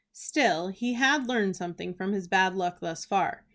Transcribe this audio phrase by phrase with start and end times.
[0.13, 3.45] Still he had learned something from his bad luck thus far.